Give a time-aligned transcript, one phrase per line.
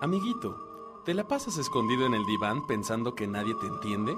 [0.00, 4.16] Amiguito, ¿te la pasas escondido en el diván pensando que nadie te entiende?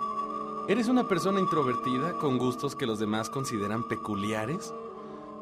[0.68, 4.74] ¿Eres una persona introvertida con gustos que los demás consideran peculiares?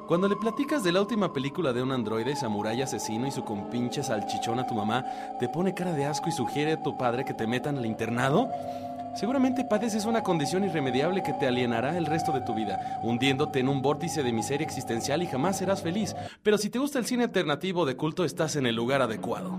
[0.07, 4.05] Cuando le platicas de la última película de un androide samurái asesino y su compinche
[4.05, 5.05] salchichón a tu mamá,
[5.41, 8.49] ¿te pone cara de asco y sugiere a tu padre que te metan al internado?
[9.17, 13.69] Seguramente padeces una condición irremediable que te alienará el resto de tu vida, hundiéndote en
[13.69, 16.15] un vórtice de miseria existencial y jamás serás feliz.
[16.45, 19.59] Pero si te gusta el cine alternativo de culto, estás en el lugar adecuado.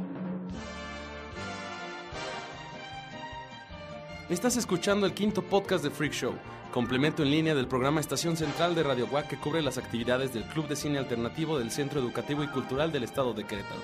[4.30, 6.36] Estás escuchando el quinto podcast de Freak Show,
[6.72, 10.44] complemento en línea del programa Estación Central de Radio Guac que cubre las actividades del
[10.44, 13.82] Club de Cine Alternativo del Centro Educativo y Cultural del Estado de Querétaro.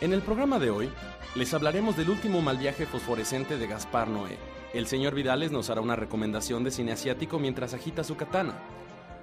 [0.00, 0.88] En el programa de hoy,
[1.34, 4.38] les hablaremos del último mal viaje fosforescente de Gaspar Noé.
[4.72, 8.54] El señor Vidales nos hará una recomendación de cine asiático mientras agita su katana.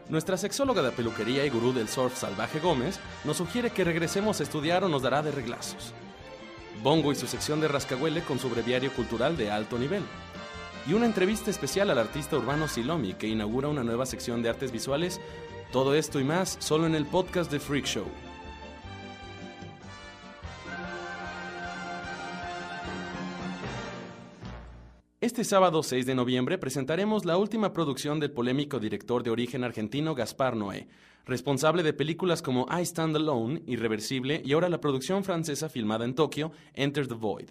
[0.09, 4.44] Nuestra sexóloga de peluquería y gurú del surf Salvaje Gómez nos sugiere que regresemos a
[4.44, 5.94] estudiar o nos dará de reglazos.
[6.84, 10.04] Bongo y su sección de rascahuele con su breviario cultural de alto nivel.
[10.88, 14.72] Y una entrevista especial al artista urbano Silomi que inaugura una nueva sección de artes
[14.72, 15.20] visuales.
[15.72, 18.06] Todo esto y más solo en el podcast de Freak Show.
[25.26, 30.14] Este sábado 6 de noviembre presentaremos la última producción del polémico director de origen argentino
[30.14, 30.88] Gaspar Noé,
[31.26, 36.16] responsable de películas como I Stand Alone, Irreversible y ahora la producción francesa filmada en
[36.16, 37.50] Tokio, Enter the Void.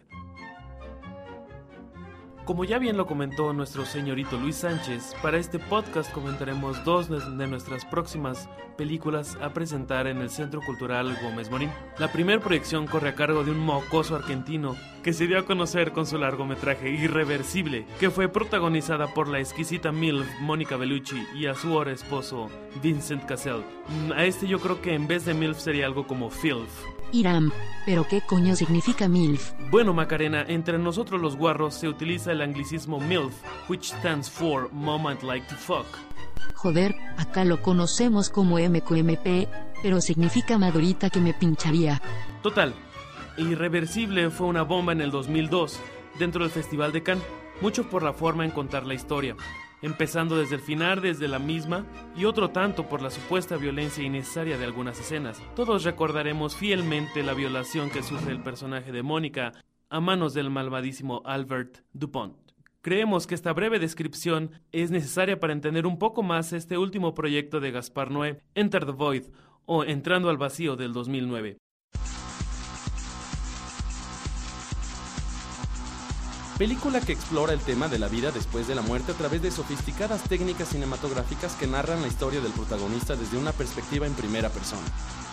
[2.45, 7.47] Como ya bien lo comentó nuestro señorito Luis Sánchez, para este podcast comentaremos dos de
[7.47, 11.71] nuestras próximas películas a presentar en el Centro Cultural Gómez Morín.
[11.99, 15.93] La primera proyección corre a cargo de un mocoso argentino que se dio a conocer
[15.93, 21.55] con su largometraje Irreversible, que fue protagonizada por la exquisita MILF Mónica Bellucci y a
[21.55, 22.51] su ahora esposo
[22.83, 23.65] Vincent Cassel.
[24.15, 26.94] A este yo creo que en vez de MILF sería algo como FILF.
[27.15, 27.53] Iram,
[27.87, 29.53] pero ¿qué coño significa MILF?
[29.71, 33.33] Bueno, Macarena, entre nosotros los guarros se utiliza el anglicismo MILF,
[33.69, 35.87] which stands for Moment Like to Fuck.
[36.57, 39.49] Joder, acá lo conocemos como MQMP,
[39.81, 42.03] pero significa madurita que me pincharía.
[42.43, 42.75] Total,
[43.37, 45.79] Irreversible fue una bomba en el 2002,
[46.19, 47.25] dentro del Festival de Cannes,
[47.61, 49.37] mucho por la forma en contar la historia
[49.85, 51.85] empezando desde el final desde la misma
[52.17, 55.43] y otro tanto por la supuesta violencia innecesaria de algunas escenas.
[55.55, 59.53] Todos recordaremos fielmente la violación que sufre el personaje de Mónica
[59.91, 62.35] a manos del malvadísimo Albert Dupont.
[62.81, 67.61] Creemos que esta breve descripción es necesaria para entender un poco más este último proyecto
[67.61, 69.25] de Gaspar Noé, Enter the Void
[69.67, 71.59] o Entrando al Vacío del 2009.
[76.59, 79.51] Película que explora el tema de la vida después de la muerte a través de
[79.51, 84.83] sofisticadas técnicas cinematográficas que narran la historia del protagonista desde una perspectiva en primera persona,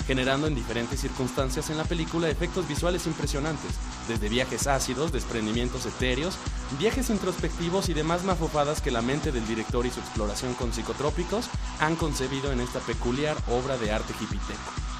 [0.08, 3.74] generando en diferentes circunstancias en la película efectos visuales impresionantes,
[4.08, 6.40] desde viajes ácidos, desprendimientos etéreos,
[6.80, 11.50] viajes introspectivos y demás mafofadas que la mente del director y su exploración con psicotrópicos
[11.80, 14.91] han concebido en esta peculiar obra de arte hipiteco.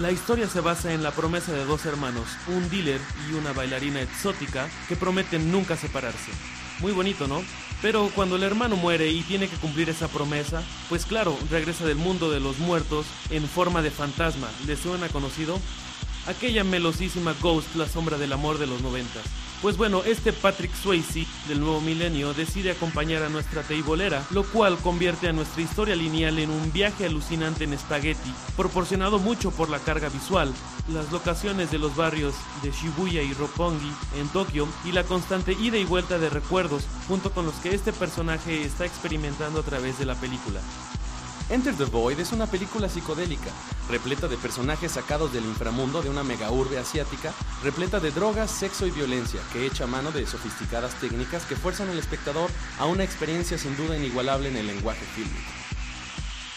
[0.00, 4.00] La historia se basa en la promesa de dos hermanos, un dealer y una bailarina
[4.00, 6.30] exótica, que prometen nunca separarse.
[6.78, 7.42] Muy bonito, ¿no?
[7.82, 11.96] Pero cuando el hermano muere y tiene que cumplir esa promesa, pues claro, regresa del
[11.96, 14.48] mundo de los muertos en forma de fantasma.
[14.68, 15.58] ¿Le suena conocido?
[16.28, 19.24] Aquella melosísima Ghost, la sombra del amor de los noventas.
[19.60, 24.78] Pues bueno, este Patrick Swayze del nuevo milenio decide acompañar a nuestra teibolera, lo cual
[24.78, 29.80] convierte a nuestra historia lineal en un viaje alucinante en spaghetti, proporcionado mucho por la
[29.80, 30.54] carga visual,
[30.92, 35.76] las locaciones de los barrios de Shibuya y Roppongi en Tokio y la constante ida
[35.76, 40.06] y vuelta de recuerdos junto con los que este personaje está experimentando a través de
[40.06, 40.60] la película.
[41.50, 43.50] Enter the Void es una película psicodélica,
[43.88, 47.32] repleta de personajes sacados del inframundo de una mega urbe asiática,
[47.62, 51.98] repleta de drogas, sexo y violencia, que echa mano de sofisticadas técnicas que fuerzan al
[51.98, 55.40] espectador a una experiencia sin duda inigualable en el lenguaje fílmico.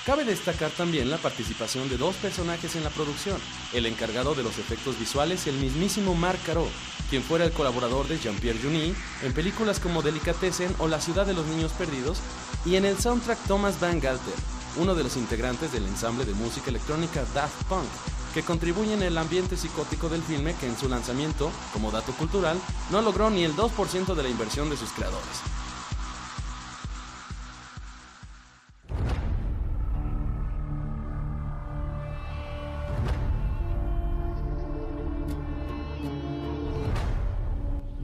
[0.06, 3.40] Cabe destacar también la participación de dos personajes en la producción,
[3.72, 6.68] el encargado de los efectos visuales el mismísimo Marc Caro,
[7.10, 11.34] quien fuera el colaborador de Jean-Pierre Jeuny en películas como Delicatessen o La ciudad de
[11.34, 12.18] los niños perdidos,
[12.66, 14.34] y en el soundtrack Thomas Van Galter,
[14.78, 17.88] uno de los integrantes del ensamble de música electrónica Daft Punk,
[18.34, 22.58] que contribuye en el ambiente psicótico del filme que en su lanzamiento, como dato cultural,
[22.90, 25.42] no logró ni el 2% de la inversión de sus creadores.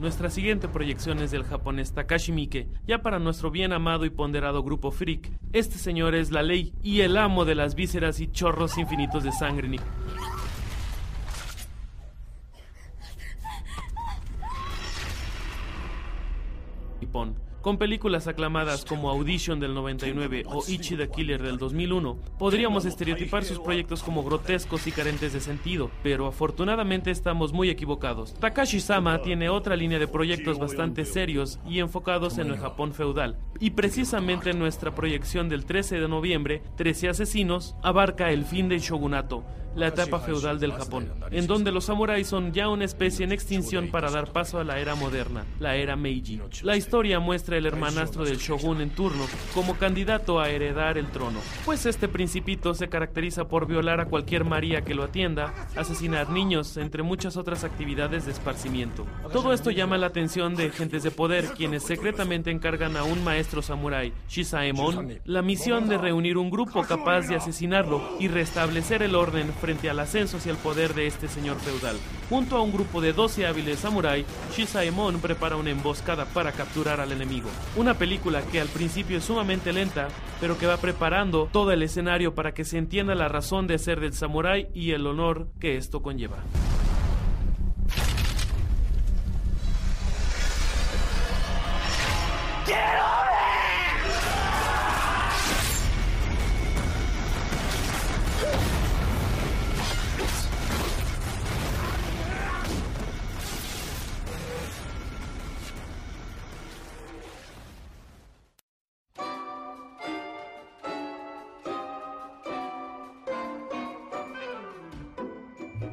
[0.08, 4.62] Nuestra siguiente proyección es del japonés Takashi Miike, ya para nuestro bien amado y ponderado
[4.62, 5.30] grupo Freak.
[5.52, 9.32] Este señor es la ley y el amo de las vísceras y chorros infinitos de
[9.32, 9.68] sangre.
[17.02, 17.47] Nippon.
[17.62, 23.44] Con películas aclamadas como Audition del 99 o Ichi the Killer del 2001, podríamos estereotipar
[23.44, 28.34] sus proyectos como grotescos y carentes de sentido, pero afortunadamente estamos muy equivocados.
[28.34, 33.36] Takashi Sama tiene otra línea de proyectos bastante serios y enfocados en el Japón feudal,
[33.58, 39.44] y precisamente nuestra proyección del 13 de noviembre, 13 asesinos, abarca el fin del shogunato,
[39.78, 43.90] la etapa feudal del Japón, en donde los samuráis son ya una especie en extinción
[43.92, 46.40] para dar paso a la era moderna, la era Meiji.
[46.62, 51.38] La historia muestra el hermanastro del shogun en turno como candidato a heredar el trono,
[51.64, 56.76] pues este principito se caracteriza por violar a cualquier María que lo atienda, asesinar niños,
[56.76, 59.06] entre muchas otras actividades de esparcimiento.
[59.32, 63.62] Todo esto llama la atención de gentes de poder quienes secretamente encargan a un maestro
[63.62, 69.52] samurái, Shisaemon, la misión de reunir un grupo capaz de asesinarlo y restablecer el orden
[69.52, 71.96] frente al ascenso hacia el poder de este señor feudal.
[72.30, 74.24] Junto a un grupo de 12 hábiles samuráis,
[74.56, 77.50] Shisaemon prepara una emboscada para capturar al enemigo.
[77.76, 80.08] Una película que al principio es sumamente lenta,
[80.40, 84.00] pero que va preparando todo el escenario para que se entienda la razón de ser
[84.00, 86.38] del samurái y el honor que esto conlleva.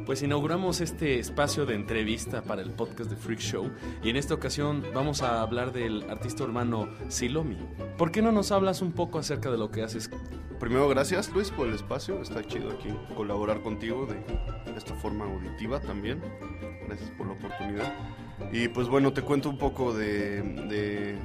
[0.06, 3.72] Pues inauguramos este espacio de entrevista para el podcast de Freak Show
[4.04, 7.58] y en esta ocasión vamos a hablar del artista urbano Silomi.
[7.98, 10.12] ¿Por qué no nos hablas un poco acerca de lo que haces?
[10.60, 12.22] Primero, gracias Luis por el espacio.
[12.22, 16.22] Está chido aquí colaborar contigo de esta forma auditiva también.
[16.86, 17.92] Gracias por la oportunidad.
[18.52, 21.18] Y pues bueno, te cuento un poco de, de,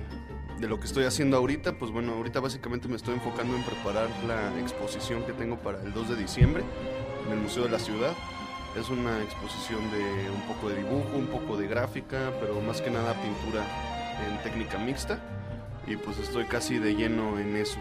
[0.58, 1.78] de lo que estoy haciendo ahorita.
[1.78, 5.92] Pues bueno, ahorita básicamente me estoy enfocando en preparar la exposición que tengo para el
[5.92, 6.64] 2 de diciembre
[7.26, 8.14] en el Museo de la Ciudad.
[8.76, 12.90] Es una exposición de un poco de dibujo, un poco de gráfica, pero más que
[12.90, 13.64] nada pintura
[14.28, 15.18] en técnica mixta.
[15.86, 17.80] Y pues estoy casi de lleno en eso,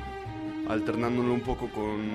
[0.68, 2.10] alternándolo un poco con,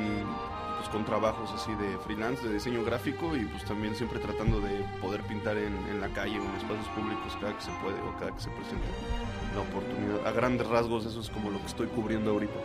[0.78, 4.84] pues, con trabajos así de freelance, de diseño gráfico y pues también siempre tratando de
[5.00, 8.18] poder pintar en, en la calle o en espacios públicos cada que se puede o
[8.18, 8.86] cada que se presente
[9.54, 10.26] la oportunidad.
[10.26, 12.58] A grandes rasgos eso es como lo que estoy cubriendo ahorita.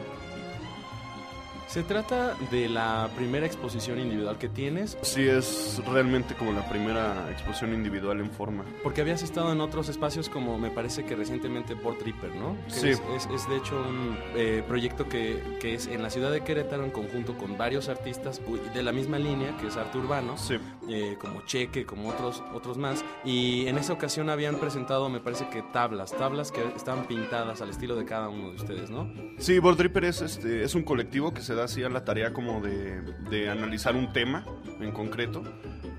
[1.69, 7.29] Se trata de la primera exposición individual que tienes, Sí, es realmente como la primera
[7.29, 8.63] exposición individual en forma.
[8.81, 12.57] porque habías estado en otros espacios como me parece que recientemente Port Tripper, ¿no?
[12.65, 12.89] Que Sí.
[12.89, 16.41] Es, es- es de hecho un eh, proyecto que, que es en la ciudad de
[16.41, 18.41] Querétaro en conjunto con varios artistas
[18.73, 20.37] de la misma línea, que es arte urbano.
[20.39, 20.55] Sí.
[20.91, 23.05] eh, como Cheque, como otros, otros más.
[23.23, 27.69] Y en esa ocasión habían presentado, me parece que tablas, tablas que estaban pintadas al
[27.69, 29.07] estilo de cada uno de ustedes, ¿no?
[29.37, 32.61] Sí, Board es, este, es un colectivo que se da así a la tarea como
[32.61, 34.45] de, de analizar un tema
[34.79, 35.43] en concreto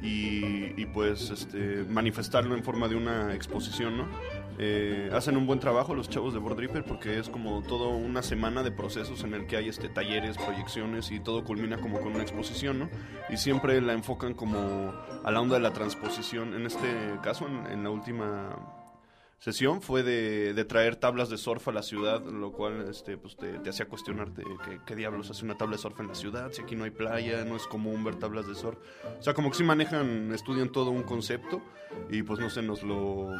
[0.02, 4.08] y, pues este, manifestarlo en forma de una exposición, ¿no?
[4.58, 8.22] Eh, hacen un buen trabajo los chavos de Board Reaper porque es como toda una
[8.22, 12.12] semana de procesos en el que hay este, talleres, proyecciones y todo culmina como con
[12.12, 12.90] una exposición, ¿no?
[13.30, 14.92] Y siempre la enfocan como
[15.24, 16.54] a la onda de la transposición.
[16.54, 16.88] En este
[17.22, 18.79] caso, en la última
[19.40, 23.36] sesión fue de, de traer tablas de surf a la ciudad, lo cual este, pues
[23.36, 26.62] te, hacía cuestionarte qué, qué diablos hace una tabla de surf en la ciudad, si
[26.62, 28.78] aquí no hay playa, no es común ver tablas de surf.
[29.18, 31.62] O sea, como que sí manejan, estudian todo un concepto
[32.10, 33.30] y pues no sé, nos lo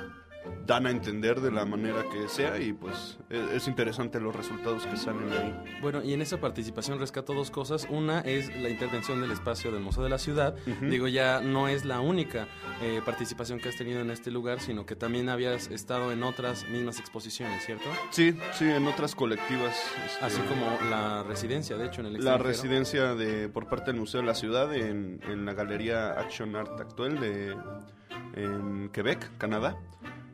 [0.66, 4.86] dan a entender de la manera que sea y pues es, es interesante los resultados
[4.86, 5.78] que salen ahí.
[5.82, 7.86] Bueno, y en esa participación rescato dos cosas.
[7.90, 10.54] Una es la intervención del espacio del Museo de la Ciudad.
[10.80, 12.46] Digo, ya no es la única
[12.82, 16.68] eh, participación que has tenido en este lugar, sino que también habías estado en otras
[16.68, 17.84] mismas exposiciones, ¿cierto?
[18.10, 19.76] Sí, sí, en otras colectivas.
[20.06, 24.00] este, Así como la residencia, de hecho, en el La residencia de, por parte del
[24.00, 27.56] Museo de la Ciudad en, en la Galería Action Art Actuel de
[28.34, 29.76] en Quebec, Canadá.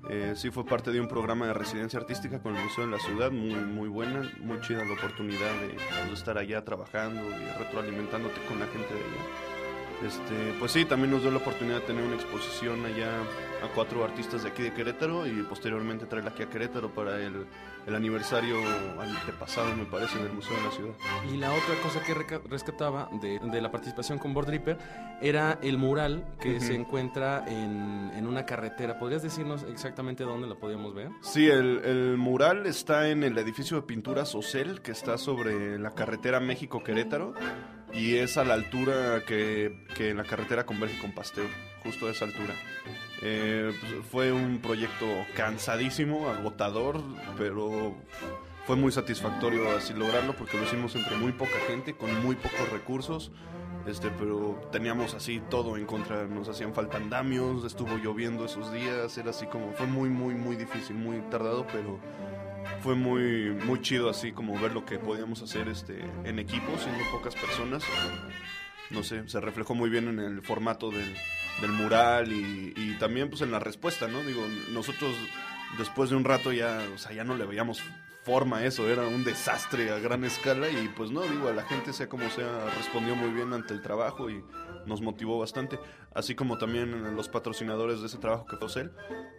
[0.08, 2.98] Eh, sí fue parte de un programa de residencia artística con el Museo de la
[2.98, 7.58] Ciudad, muy, muy buena, muy chida la oportunidad de, pues, de estar allá trabajando y
[7.58, 9.55] retroalimentándote con la gente de allá.
[10.04, 13.20] Este, pues sí, también nos dio la oportunidad de tener una exposición allá
[13.64, 17.46] a cuatro artistas de aquí de Querétaro y posteriormente traerla aquí a Querétaro para el,
[17.86, 18.56] el aniversario
[19.00, 20.94] antepasado, me parece, del Museo de la Ciudad.
[21.32, 22.12] Y la otra cosa que
[22.46, 24.76] rescataba de, de la participación con Board Reaper
[25.22, 28.98] era el mural que se encuentra en, en una carretera.
[28.98, 31.08] ¿Podrías decirnos exactamente dónde la podíamos ver?
[31.22, 35.92] Sí, el, el mural está en el edificio de pinturas Ocel, que está sobre la
[35.92, 37.32] carretera México-Querétaro,
[37.92, 41.48] y es a la altura que, que la carretera converge con Pasteur,
[41.82, 42.54] justo a esa altura.
[43.22, 47.02] Eh, pues, fue un proyecto cansadísimo, agotador,
[47.38, 47.94] pero
[48.66, 52.68] fue muy satisfactorio así lograrlo porque lo hicimos entre muy poca gente, con muy pocos
[52.70, 53.32] recursos.
[53.86, 59.16] Este, pero teníamos así todo en contra, nos hacían falta andamios, estuvo lloviendo esos días,
[59.16, 62.00] era así como, fue muy, muy, muy difícil, muy tardado, pero
[62.80, 67.02] fue muy, muy chido así como ver lo que podíamos hacer este, en equipo, siendo
[67.10, 67.84] pocas personas.
[68.90, 71.14] No sé, se reflejó muy bien en el formato del,
[71.60, 74.22] del mural y, y también pues en la respuesta, ¿no?
[74.22, 75.16] Digo, nosotros
[75.78, 77.82] después de un rato ya, o sea, ya no le veíamos
[78.26, 81.92] forma eso, era un desastre a gran escala y pues no, digo, a la gente
[81.92, 84.42] sea como sea, respondió muy bien ante el trabajo y
[84.86, 85.78] nos motivó bastante,
[86.14, 88.92] así como también los patrocinadores de ese trabajo que fue él,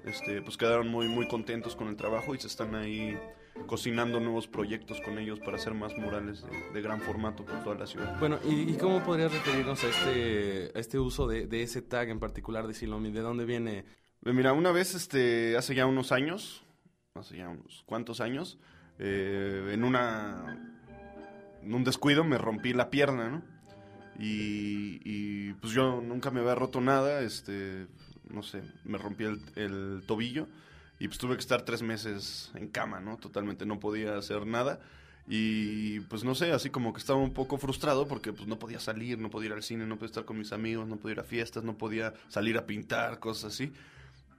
[0.06, 3.18] este, pues quedaron muy, muy contentos con el trabajo y se están ahí
[3.66, 7.76] cocinando nuevos proyectos con ellos para hacer más murales de, de gran formato por toda
[7.76, 8.20] la ciudad.
[8.20, 12.10] Bueno, ¿y, y cómo podrías referirnos a este, a este uso de, de ese tag
[12.10, 13.12] en particular de Silomi?
[13.12, 13.86] ¿De dónde viene?
[14.26, 16.64] Eh, Mira, una vez, este, hace ya unos años,
[17.16, 18.60] hace ya unos cuantos años,
[19.00, 20.76] eh, en una,
[21.64, 23.57] en un descuido me rompí la pierna, ¿no?
[24.20, 27.88] Y, pues yo nunca me había roto nada, este,
[28.30, 30.48] no sé, me rompí el, el tobillo
[31.00, 33.18] y pues tuve que estar tres meses en cama, ¿no?
[33.18, 34.80] Totalmente no podía hacer nada.
[35.30, 38.80] Y pues no sé, así como que estaba un poco frustrado porque pues no podía
[38.80, 41.20] salir, no podía ir al cine, no podía estar con mis amigos, no podía ir
[41.20, 43.74] a fiestas, no podía salir a pintar, cosas así.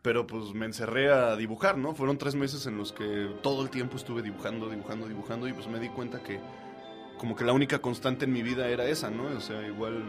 [0.01, 1.95] Pero pues me encerré a dibujar, ¿no?
[1.95, 5.69] Fueron tres meses en los que todo el tiempo estuve dibujando, dibujando, dibujando y pues
[5.69, 6.41] me di cuenta que
[7.19, 9.25] como que la única constante en mi vida era esa, ¿no?
[9.25, 10.03] O sea, igual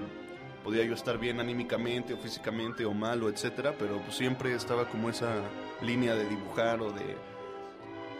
[0.63, 4.87] podía yo estar bien anímicamente o físicamente o mal o etcétera, pero pues siempre estaba
[4.87, 5.35] como esa
[5.81, 7.17] línea de dibujar o de...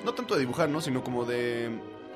[0.04, 0.82] No tanto de dibujar, ¿no?
[0.82, 1.70] Sino como de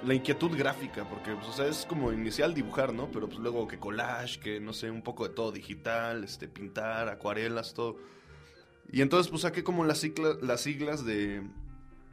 [0.05, 3.09] la inquietud gráfica, porque, pues, o sea, es como inicial dibujar, ¿no?
[3.11, 7.09] Pero pues luego que collage, que no sé, un poco de todo digital, este, pintar,
[7.09, 7.97] acuarelas, todo.
[8.91, 10.05] Y entonces, pues saqué como las
[10.41, 11.41] las siglas de,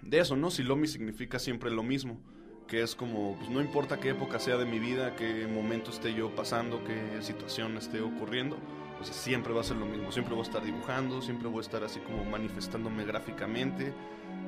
[0.02, 0.50] de eso, ¿no?
[0.50, 2.20] Silomi significa siempre lo mismo,
[2.70, 6.14] que es como, pues no importa qué época sea de mi vida, qué momento esté
[6.14, 8.56] yo pasando, qué situación esté ocurriendo,
[8.96, 11.62] pues siempre va a ser lo mismo, siempre voy a estar dibujando, siempre voy a
[11.62, 13.92] estar así como manifestándome gráficamente.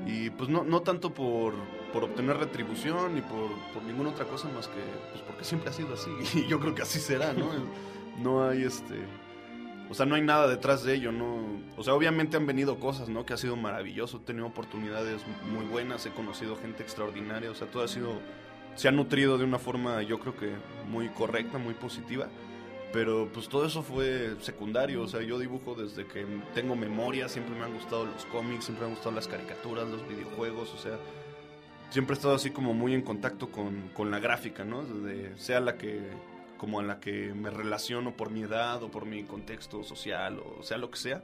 [0.07, 1.55] Y pues no, no tanto por,
[1.93, 5.73] por obtener retribución ni por, por ninguna otra cosa más que pues porque siempre ha
[5.73, 6.11] sido así.
[6.39, 7.47] Y yo creo que así será, ¿no?
[8.19, 8.95] No hay este.
[9.93, 11.45] O sea, no hay nada detrás de ello, ¿no?
[11.77, 13.27] O sea, obviamente han venido cosas, ¿no?
[13.27, 15.21] Que ha sido maravilloso, he tenido oportunidades
[15.53, 18.15] muy buenas, he conocido gente extraordinaria, o sea, todo ha sido.
[18.75, 20.55] Se ha nutrido de una forma, yo creo que
[20.89, 22.27] muy correcta, muy positiva
[22.91, 27.55] pero pues todo eso fue secundario, o sea, yo dibujo desde que tengo memoria, siempre
[27.55, 30.99] me han gustado los cómics, siempre me han gustado las caricaturas, los videojuegos, o sea,
[31.89, 34.85] siempre he estado así como muy en contacto con, con la gráfica, ¿no?
[34.85, 36.03] Desde, sea la que,
[36.63, 40.63] como a la que me relaciono por mi edad o por mi contexto social o
[40.63, 41.21] sea lo que sea,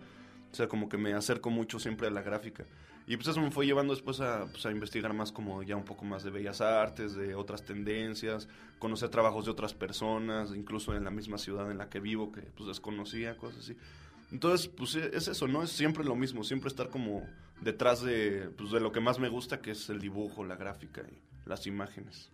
[0.50, 2.64] o sea, como que me acerco mucho siempre a la gráfica.
[3.06, 5.84] Y pues eso me fue llevando después a, pues, a, investigar más como ya un
[5.84, 8.48] poco más de bellas artes, de otras tendencias,
[8.80, 12.40] conocer trabajos de otras personas, incluso en la misma ciudad en la que vivo, que
[12.40, 13.76] pues desconocía, cosas así.
[14.32, 15.62] Entonces, pues es eso, ¿no?
[15.62, 17.24] Es siempre lo mismo, siempre estar como
[17.60, 21.02] detrás de, pues, de lo que más me gusta, que es el dibujo, la gráfica
[21.02, 22.28] y las imágenes.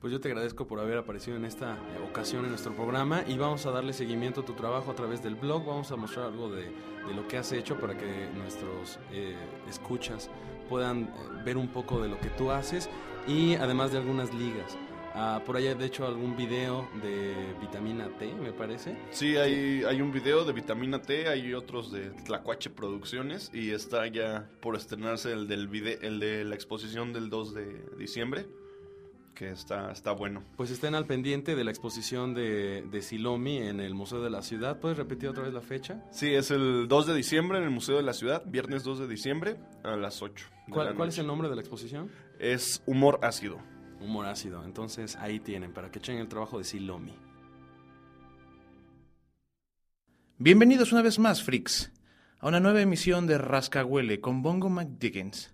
[0.00, 1.76] Pues yo te agradezco por haber aparecido en esta
[2.08, 5.34] ocasión en nuestro programa y vamos a darle seguimiento a tu trabajo a través del
[5.34, 5.66] blog.
[5.66, 6.72] Vamos a mostrar algo de,
[7.14, 9.36] lo que has hecho para que nuestros eh,
[9.68, 10.30] escuchas
[10.70, 11.08] puedan eh,
[11.44, 12.88] ver un poco de lo que tú haces
[13.28, 14.78] y además de algunas ligas.
[15.14, 18.96] Uh, por allá, de hecho, algún video de vitamina T, me parece.
[19.10, 24.06] Sí, hay, hay un video de vitamina T, hay otros de Tlacuache Producciones y está
[24.06, 28.46] ya por estrenarse el, del video, el de la exposición del 2 de diciembre
[29.34, 30.42] que está, está bueno.
[30.56, 34.42] Pues estén al pendiente de la exposición de, de Silomi en el Museo de la
[34.42, 34.78] Ciudad.
[34.78, 36.04] ¿Puedes repetir otra vez la fecha?
[36.10, 39.08] Sí, es el 2 de diciembre en el Museo de la Ciudad, viernes 2 de
[39.08, 40.46] diciembre a las 8.
[40.70, 42.10] ¿Cuál, ¿cuál es el nombre de la exposición?
[42.38, 43.58] Es Humor Ácido.
[44.00, 44.64] Humor Ácido.
[44.64, 47.14] Entonces ahí tienen, para que echen el trabajo de Silomi.
[50.38, 51.92] Bienvenidos una vez más, freaks,
[52.38, 55.52] a una nueva emisión de Rascahuele con Bongo McDickens.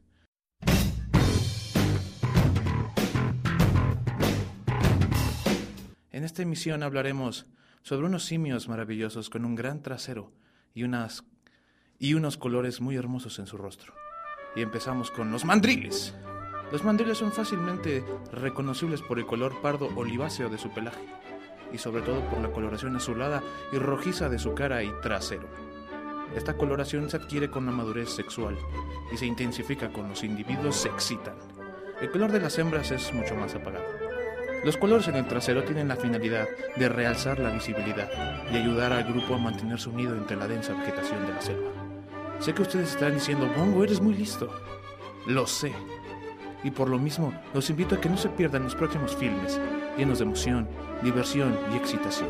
[6.17, 7.45] En esta emisión hablaremos
[7.83, 10.33] sobre unos simios maravillosos con un gran trasero
[10.73, 13.93] y, unos colores muy hermosos en su rostro.
[14.55, 16.15] Y empezamos con los mandriles.
[16.73, 21.05] Los mandriles son fácilmente reconocibles por el color pardo oliváceo de su pelaje
[21.71, 25.51] y sobre todo por la coloración azulada y rojiza de su cara y trasero.
[26.35, 28.57] Esta coloración se adquiere con la madurez sexual
[29.13, 31.35] y se intensifica con los individuos se excitan.
[32.01, 34.06] El color de las hembras es mucho más apagado.
[34.65, 38.11] Los colores en el trasero tienen la finalidad de realzar la visibilidad
[38.53, 41.71] y ayudar al grupo a mantenerse unido entre la densa vegetación de la selva.
[42.41, 44.51] Sé que ustedes están diciendo, Bongo, eres muy listo.
[45.27, 45.73] Lo sé.
[46.65, 49.61] Y por lo mismo, los invito a que no se pierdan los próximos filmes,
[49.97, 50.69] llenos de emoción,
[51.03, 52.29] diversión y excitación.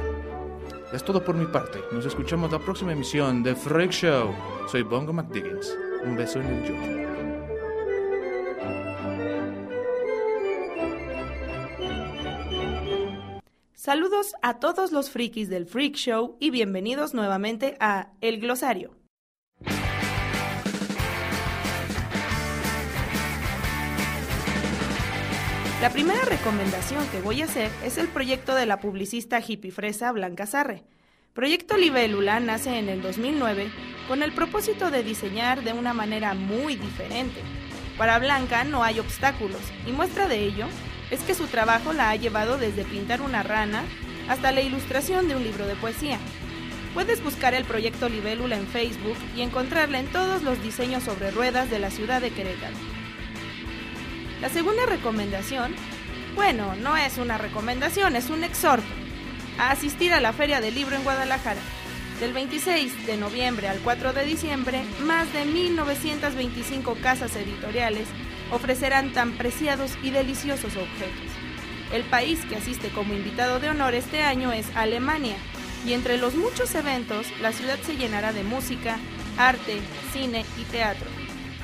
[0.93, 1.81] Es todo por mi parte.
[1.93, 4.35] Nos escuchamos la próxima emisión de Freak Show.
[4.69, 5.77] Soy Bongo McDiggins.
[6.05, 7.06] Un beso en el yo.
[13.87, 18.97] Saludos a todos los frikis del Freak Show y bienvenidos nuevamente a El Glosario.
[25.81, 30.11] La primera recomendación que voy a hacer es el proyecto de la publicista hippie fresa
[30.11, 30.83] Blanca Sarre.
[31.33, 33.71] Proyecto Libélula nace en el 2009
[34.09, 37.41] con el propósito de diseñar de una manera muy diferente.
[37.97, 40.67] Para Blanca no hay obstáculos y muestra de ello
[41.11, 43.85] es que su trabajo la ha llevado desde pintar una rana
[44.29, 46.19] hasta la ilustración de un libro de poesía.
[46.95, 51.71] Puedes buscar el proyecto Libélula en Facebook y encontrarla en todos los diseños sobre ruedas
[51.71, 52.77] de la ciudad de Querétaro.
[54.41, 55.75] La segunda recomendación,
[56.35, 58.87] bueno, no es una recomendación, es un exhorto,
[59.59, 61.61] a asistir a la Feria del Libro en Guadalajara.
[62.21, 68.09] Del 26 de noviembre al 4 de diciembre, más de 1.925 casas editoriales
[68.51, 71.31] ofrecerán tan preciados y deliciosos objetos.
[71.93, 75.37] El país que asiste como invitado de honor este año es Alemania,
[75.87, 78.99] y entre los muchos eventos, la ciudad se llenará de música,
[79.39, 79.79] arte,
[80.13, 81.07] cine y teatro.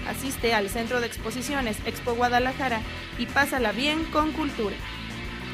[0.09, 2.81] Asiste al Centro de Exposiciones Expo Guadalajara
[3.19, 4.77] y pásala bien con cultura.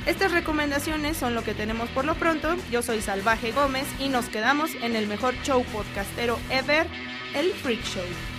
[0.07, 2.57] Estas recomendaciones son lo que tenemos por lo pronto.
[2.71, 6.87] Yo soy Salvaje Gómez y nos quedamos en el mejor show podcastero ever,
[7.35, 8.38] el Freak Show.